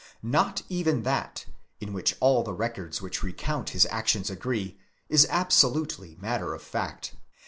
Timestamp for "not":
0.23-0.63